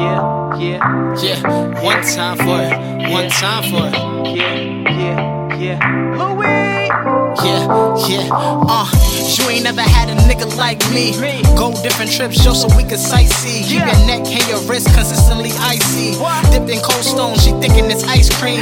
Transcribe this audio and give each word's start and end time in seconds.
Yeah, 0.00 0.58
yeah, 0.58 1.14
yeah. 1.22 1.82
One 1.84 2.02
time 2.02 2.36
for 2.38 2.58
it, 2.60 3.12
one 3.12 3.30
time 3.30 3.62
for 3.70 3.86
it. 3.86 3.94
Yeah, 4.34 4.54
yeah, 4.90 5.56
yeah. 5.56 5.78
Louey. 6.16 6.88
Yeah, 7.44 8.08
yeah. 8.08 8.28
Uh, 8.32 8.90
you 9.36 9.48
ain't 9.48 9.62
never 9.62 9.80
had 9.80 10.08
a 10.08 10.14
nigga 10.22 10.56
like 10.56 10.80
me. 10.90 11.12
Go 11.56 11.72
different 11.82 12.10
trips 12.10 12.42
just 12.42 12.62
so 12.62 12.76
we 12.76 12.82
could 12.82 12.98
sightsee. 12.98 13.62
Keep 13.62 13.78
your 13.86 14.06
neck 14.06 14.26
and 14.26 14.48
your 14.48 14.58
wrist 14.68 14.92
consistently 14.92 15.52
icy. 15.60 16.18
Dipped 16.50 16.68
in 16.68 16.80
cold 16.82 17.04
stone, 17.04 17.38
she 17.38 17.52
thinking 17.60 17.90
it's 17.92 18.02
ice 18.02 18.28
cream. 18.40 18.60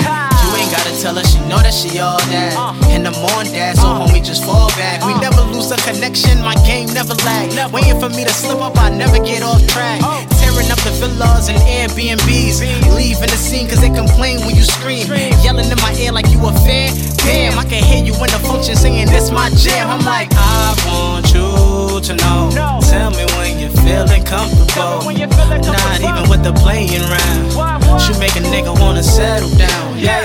Ain't 0.68 0.76
gotta 0.76 1.00
tell 1.00 1.16
her, 1.16 1.24
she 1.24 1.40
know 1.48 1.56
that 1.64 1.72
she 1.72 1.96
all 1.96 2.20
that. 2.28 2.52
In 2.92 3.00
the 3.00 3.10
morning, 3.24 3.56
dad, 3.56 3.80
so 3.80 3.88
homie, 3.88 4.20
just 4.20 4.45
fall 4.45 4.68
back. 4.76 5.00
We 5.00 5.16
never 5.16 5.40
lose 5.48 5.72
a 5.72 5.80
connection, 5.80 6.45
my 6.45 6.52
game 6.68 6.92
never 6.92 7.16
lag. 7.24 7.48
Waiting 7.72 7.96
for 7.96 8.12
me 8.12 8.20
to 8.28 8.34
slip 8.36 8.60
up, 8.60 8.76
I 8.76 8.92
never 8.92 9.16
get 9.16 9.40
off 9.40 9.64
track. 9.64 10.04
Tearing 10.36 10.68
up 10.68 10.76
the 10.84 10.92
villas 11.00 11.48
and 11.48 11.56
Airbnbs. 11.64 12.60
Leaving 12.92 13.32
the 13.32 13.40
scene 13.40 13.64
cause 13.64 13.80
they 13.80 13.88
complain 13.88 14.45
when 14.45 14.52
you 14.52 14.62
scream. 14.62 15.09
Yelling 15.40 15.73
in 15.73 15.80
my 15.80 15.96
ear 16.04 16.12
like 16.12 16.28
you 16.28 16.36
a 16.45 16.52
fan. 16.68 16.92
Damn, 17.24 17.56
I 17.59 17.64
can 17.64 17.80
hear 17.80 18.04
you 18.04 18.12
in 18.12 18.28
the 18.28 18.40
function 18.45 18.76
singing 18.76 19.09
this 19.09 19.32
my 19.32 19.48
jam. 19.56 19.88
I'm 19.88 20.04
like, 20.04 20.28
I 20.37 20.76
want 20.84 21.32
you 21.32 21.96
to 21.96 22.12
know. 22.20 22.52
Tell 22.84 23.09
me 23.16 23.24
when 23.40 23.56
you're 23.56 23.73
feeling 23.88 24.20
comfortable. 24.20 25.00
Not 25.00 26.04
even 26.04 26.28
with 26.28 26.45
the 26.45 26.52
playing 26.60 27.09
round. 27.09 27.56
You 28.04 28.20
make 28.20 28.37
a 28.37 28.45
nigga 28.45 28.73
wanna 28.78 29.02
settle 29.02 29.48
down. 29.56 29.98
Yeah, 29.98 30.17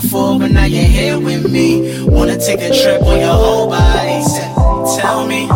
before, 0.00 0.38
but 0.40 0.50
now 0.50 0.64
you're 0.64 0.92
here 0.98 1.20
with 1.20 1.48
me. 1.50 2.04
Wanna 2.04 2.36
take 2.36 2.60
a 2.60 2.70
trip 2.74 3.00
on 3.02 3.20
your 3.20 3.36
whole 3.42 3.68
body. 3.68 4.18
Tell 4.98 5.24
me, 5.24 5.46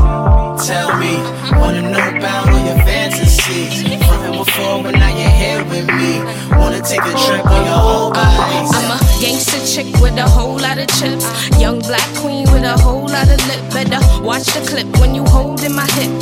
tell 0.71 0.91
me. 1.03 1.15
Wanna 1.59 1.83
know 1.91 2.07
about 2.17 2.49
all 2.49 2.63
your 2.69 2.79
fantasies. 2.87 3.83
From 4.07 4.39
before, 4.39 4.83
but 4.85 4.95
now 4.95 5.11
you're 5.21 5.37
here 5.43 5.65
with 5.73 5.89
me. 6.01 6.23
Wanna 6.57 6.81
take 6.81 7.03
a 7.03 7.15
trip 7.27 7.45
on 7.47 7.65
your 7.67 7.81
whole 7.89 8.13
body. 8.13 8.59
I'm 8.79 8.91
a 8.95 8.99
gangster 9.21 9.61
chick 9.67 9.89
with 10.01 10.17
a 10.17 10.29
whole 10.29 10.59
lot 10.67 10.79
of 10.79 10.87
chips. 10.99 11.27
Young 11.59 11.81
black 11.81 12.09
queen 12.21 12.45
with 12.53 12.63
a 12.63 12.79
whole 12.79 13.09
lot 13.09 13.29
of 13.35 13.41
lip. 13.49 13.63
Better 13.75 14.01
watch 14.23 14.47
the 14.55 14.63
clip 14.71 14.89
when 15.01 15.17
you 15.17 15.25
hold 15.25 15.65
in 15.65 15.75
my 15.75 15.87
hip. 15.99 16.13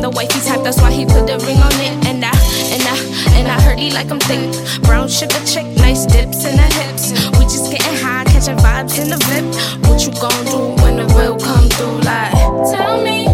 The 0.00 0.08
wifey 0.08 0.40
type, 0.40 0.62
that's 0.62 0.80
why 0.80 0.90
he 0.90 1.04
put 1.04 1.26
the 1.26 1.36
ring 1.44 1.58
on 1.58 1.72
it. 1.76 1.92
And 2.08 2.24
I, 2.24 2.32
and 2.72 2.82
I, 2.82 2.96
and 3.36 3.48
I 3.48 3.60
heard 3.60 3.78
he 3.78 3.90
like 3.92 4.10
I'm 4.10 4.18
thick. 4.18 4.48
Brown 4.82 5.08
sugar 5.08 5.36
chick, 5.44 5.66
nice 5.76 6.06
dips 6.06 6.46
in 6.46 6.56
her 6.56 6.72
hips. 6.80 7.12
We 7.36 7.44
just 7.44 7.70
getting 7.70 7.96
high, 8.00 8.24
catching 8.24 8.56
vibes 8.56 8.96
in 8.96 9.10
the 9.10 9.20
VIP. 9.28 9.44
What 9.84 10.00
you 10.00 10.12
gon' 10.16 10.44
do 10.48 10.82
when 10.82 10.96
the 10.96 11.06
real 11.12 11.38
come 11.38 11.68
through? 11.68 12.00
Like, 12.00 12.32
tell 12.72 13.04
me, 13.04 13.26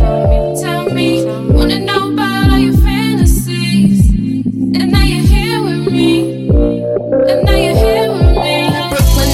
tell 0.60 0.90
me, 0.90 1.24
wanna 1.54 1.78
know 1.78 2.12
about 2.12 2.50
all 2.50 2.58
your 2.58 2.74
fantasies. 2.82 4.10
And 4.10 4.90
now 4.90 5.04
you're 5.06 5.22
here 5.22 5.62
with 5.62 5.86
me. 5.86 6.48
And 6.50 7.46
now 7.46 7.54
you're 7.54 7.78
here 7.78 8.10
with 8.10 8.42
me. 8.42 8.74
Brooklyn 8.90 9.30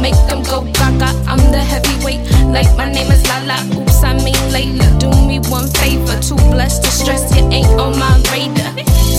make 0.00 0.14
them 0.30 0.44
go 0.44 0.62
gaga. 0.70 1.10
I'm 1.26 1.42
the 1.50 1.58
heavyweight, 1.58 2.22
like 2.54 2.70
my 2.76 2.86
name 2.92 3.10
is 3.10 3.26
Lala. 3.26 3.58
Oops, 3.74 4.04
I 4.04 4.14
mean 4.22 4.44
Layla. 4.54 5.23
Me 5.40 5.50
one 5.50 5.68
favor, 5.68 6.18
too 6.20 6.36
blessed 6.50 6.82
to 6.84 6.90
stress. 6.90 7.34
You 7.36 7.42
ain't 7.50 7.66
on 7.80 7.98
my 7.98 8.14
radar. 8.30 8.74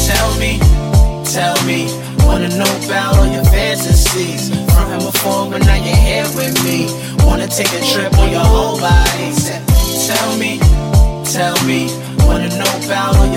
Tell 0.07 0.31
me, 0.39 0.59
tell 1.25 1.57
me, 1.65 1.91
wanna 2.25 2.49
know 2.49 2.71
about 2.85 3.17
all 3.17 3.27
your 3.27 3.43
fantasies. 3.45 4.49
From 4.73 4.87
him 4.91 4.99
before, 4.99 5.49
but 5.51 5.61
now 5.65 5.75
you're 5.75 5.95
here 5.95 6.27
with 6.35 6.55
me. 6.63 6.87
Wanna 7.25 7.47
take 7.47 7.71
a 7.73 7.81
trip 7.91 8.17
on 8.17 8.31
your 8.31 8.45
whole 8.45 8.79
body. 8.79 9.29
Tell 10.07 10.31
me, 10.37 10.59
tell 11.35 11.57
me, 11.65 11.89
wanna 12.27 12.49
know 12.49 12.71
about 12.85 13.15
all 13.17 13.27
your 13.27 13.34